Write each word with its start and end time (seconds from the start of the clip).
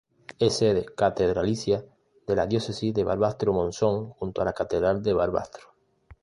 Es 0.39 0.57
sede 0.57 0.85
catedralicia 0.97 1.85
de 2.25 2.35
la 2.35 2.47
diócesis 2.47 2.91
de 2.91 3.03
Barbastro-Monzón 3.03 4.09
junto 4.13 4.39
con 4.41 4.45
la 4.47 4.53
catedral 4.53 5.03
de 5.03 5.13
Barbastro. 5.13 5.75